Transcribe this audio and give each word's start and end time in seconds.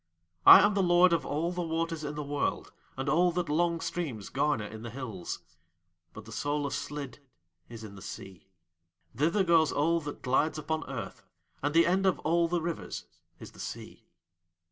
I 0.47 0.61
am 0.61 0.73
the 0.73 0.81
Lord 0.81 1.13
of 1.13 1.27
all 1.27 1.51
the 1.51 1.61
waters 1.61 2.03
in 2.03 2.15
the 2.15 2.23
world 2.23 2.73
and 2.97 3.07
all 3.07 3.31
that 3.33 3.49
long 3.49 3.79
streams 3.81 4.29
garner 4.29 4.65
in 4.65 4.81
the 4.81 4.89
hills; 4.89 5.43
but 6.11 6.25
the 6.25 6.31
soul 6.31 6.65
of 6.65 6.73
Slid 6.73 7.19
is 7.69 7.83
in 7.83 7.93
the 7.93 8.01
Sea. 8.01 8.47
Thither 9.15 9.43
goes 9.43 9.71
all 9.71 9.99
that 10.01 10.23
glides 10.23 10.57
upon 10.57 10.89
Earth, 10.89 11.23
and 11.61 11.75
the 11.75 11.85
end 11.85 12.07
of 12.07 12.17
all 12.21 12.47
the 12.47 12.63
rivers 12.63 13.05
is 13.39 13.51
the 13.51 13.59
Sea." 13.59 14.07